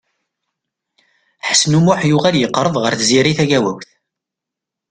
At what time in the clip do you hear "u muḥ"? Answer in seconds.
1.77-1.99